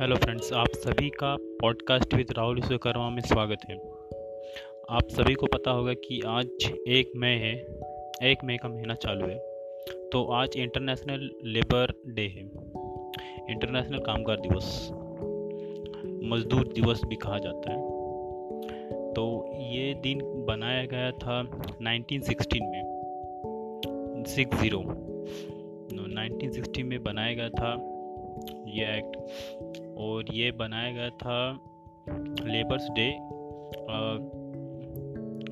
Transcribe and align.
Hello 0.00 0.16
friends, 0.16 0.52
आप 0.52 0.66
सभी 0.68 1.10
का 1.10 1.36
पॉडकास्ट 1.40 2.14
विद 2.14 2.26
राहुल 2.36 2.54
विश्वकर्मा 2.54 3.10
में 3.10 3.22
स्वागत 3.22 3.58
है। 3.70 3.76
आप 4.90 5.08
सभी 5.10 5.34
को 5.34 5.46
पता 5.46 5.70
होगा 5.70 5.92
कि 5.94 6.20
आज 6.26 6.46
एक 6.88 7.12
मई 7.16 7.28
है, 7.28 7.54
एक 8.30 8.44
मई 8.44 8.56
का 8.56 8.68
महीना 8.68 8.94
चालू 8.94 9.26
है। 9.26 9.38
तो 10.12 10.24
आज 10.32 10.56
इंटरनेशनल 10.56 11.30
लेबर 11.44 12.02
डे 12.06 12.22
है, 12.22 12.44
इंटरनेशनल 13.50 13.98
कामगार 13.98 14.40
दिवस, 14.40 14.88
मजदूर 16.32 16.72
दिवस 16.74 17.04
भी 17.04 17.16
कहा 17.16 17.38
जाता 17.38 17.72
है। 17.72 17.82
तो 19.12 19.54
ये 19.56 19.94
दिन 19.94 20.20
बनाया 20.24 20.84
गया 20.84 21.10
था 21.10 21.40
1916 21.82 22.66
में, 22.70 22.82
सिक्स 24.26 24.60
ज़ीरो। 24.60 24.82
नाइनटीन 26.06 26.86
में 26.86 27.02
बनाया 27.02 27.34
गया 27.34 27.48
था 27.48 27.96
ये 28.66 28.84
एक्ट। 28.84 29.16
और 30.00 30.34
ये 30.34 30.50
बनाया 30.52 30.92
गया 30.92 31.10
था 31.10 31.40
लेबर्स 32.46 32.88
डे। 32.90 33.10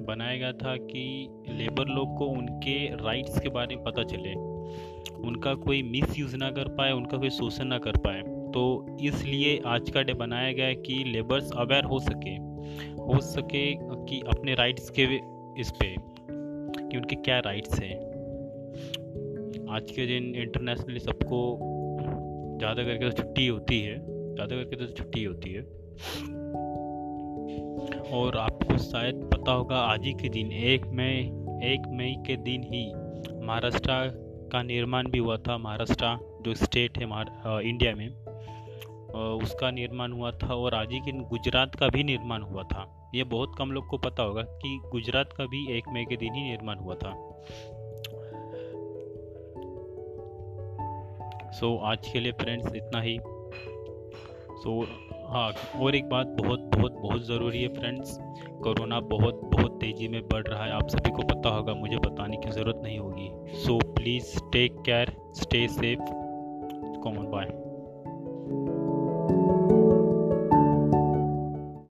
बनाया 0.07 0.37
गया 0.37 0.53
था 0.53 0.77
कि 0.77 1.29
लेबर 1.51 1.89
लोग 1.89 2.17
को 2.19 2.27
उनके 2.27 2.77
राइट्स 2.97 3.41
के 3.41 3.49
बारे 3.49 3.77
में 3.77 3.85
पता 3.85 4.03
चले। 4.03 4.35
उनका 5.29 5.55
कोई 5.55 5.83
मिस 5.83 6.19
यूज़ 6.19 6.37
ना 6.37 6.51
कर 6.51 6.69
पाए, 6.69 6.93
उनका 6.93 7.19
कोई 7.19 7.31
शोषण 7.31 7.65
ना 7.65 7.79
कर 7.79 7.97
पाए। 7.97 8.23
तो 8.55 8.97
इसलिए 9.01 9.61
आज 9.67 9.91
का 9.91 10.03
डे 10.03 10.15
बनाया 10.15 10.53
गया 10.53 10.73
कि 10.73 11.05
लेबर्स 11.05 11.51
अवेयर 11.53 11.85
हो 11.85 11.99
सके। 12.01 12.35
हो 13.03 13.21
सके 13.21 13.65
कि 14.07 14.21
अपने 14.29 14.55
राइट्स 14.55 14.91
के 14.91 15.03
इस 15.61 15.71
पे, 15.71 15.95
कि 16.81 16.97
उनके 16.97 17.17
क्या 17.17 17.39
राइट्स 17.39 17.81
हैं। 17.81 17.97
आज 19.71 19.91
के 19.91 20.07
दिन 20.07 20.35
इंटरनेशनली 20.35 21.01
सबको 21.01 21.59
ज़्यादा 22.59 22.85
करके 22.85 23.11
तो 23.11 23.23
छुट्टी 23.23 23.47
होती 23.47 23.81
है। 23.81 24.18
ज़्यादा 24.39 24.57
करके 24.57 24.77
तो 24.77 24.87
छुट्टी 24.95 25.23
होती 25.25 25.53
है। 25.53 25.63
और 28.13 28.37
आपको 28.39 28.77
शायद 28.81 29.15
पता 29.33 29.53
होगा 29.53 29.77
आज 29.77 30.05
ही 30.05 30.13
के 30.13 30.29
दिन 30.29 30.53
एक 30.65 30.85
मई 30.97 31.15
एक 31.65 31.87
मई 31.91 32.15
के 32.27 32.37
दिन 32.43 32.63
ही 32.65 32.83
महाराष्ट्र 33.47 33.93
का 34.53 34.63
निर्माण 34.63 35.09
भी 35.11 35.19
हुआ 35.19 35.37
था। 35.39 35.57
महाराष्ट्र 35.59 36.17
जो 36.45 36.55
स्टेट 36.55 36.99
है 36.99 37.05
इंडिया 37.69 37.95
में 37.95 38.09
उसका 39.39 39.71
निर्माण 39.71 40.13
हुआ 40.13 40.31
था 40.33 40.55
और 40.55 40.75
आज 40.75 40.93
ही 40.93 41.01
के 41.01 41.13
दिन 41.13 41.23
गुजरात 41.31 41.75
का 41.75 41.89
भी 41.89 42.05
निर्माण 42.05 42.43
हुआ 42.43 42.63
था। 42.65 42.85
ये 43.15 43.25
बहुत 43.25 43.55
कम 43.59 43.71
लोग 43.71 43.87
को 43.87 43.99
पता 43.99 44.23
होगा 44.23 44.43
कि 44.43 44.79
गुजरात 44.93 45.33
का 45.33 45.47
भी 45.47 45.65
एक 45.77 45.89
मई 45.93 46.05
के 46.05 46.17
दिन 46.17 46.35
ही 46.35 46.43
निर्माण 46.43 46.79
हुआ 46.79 46.95
था। 46.95 47.13
सो 51.51 51.67
so, 51.67 51.83
आज 51.83 52.09
के 52.09 52.21
लिए 52.21 52.33
फ्रेंड्स 52.33 52.75
इतना 52.75 53.01
ही। 53.01 53.19
सो 54.59 54.83
so, 54.83 54.89
हाँ 55.31 55.53
और 55.81 55.95
एक 55.95 56.09
बात 56.09 56.27
बहुत 56.27 56.61
बहुत 56.77 56.93
बहुत 56.93 57.23
ज़रूरी 57.23 57.63
है 57.63 57.69
फ्रेंड्स 57.69 58.17
कोरोना 58.63 59.01
बहुत 59.01 59.41
बहुत 59.45 59.79
तेज़ी 59.81 60.09
में 60.09 60.21
बढ़ 60.23 60.47
रहा 60.47 60.65
है 60.65 60.73
आप 60.73 60.89
सभी 60.89 61.11
को 61.11 61.23
पता 61.23 61.49
होगा 61.49 61.75
मुझे 61.75 61.97
बताने 61.97 62.37
की 62.37 62.51
ज़रूरत 62.51 62.81
नहीं 62.83 62.99
होगी। 62.99 63.31
So 63.59 63.79
please 63.95 64.39
take 64.53 64.83
care 64.87 65.13
stay 65.35 65.67
safe 65.69 66.01
common 67.03 67.31
bye 67.31 67.47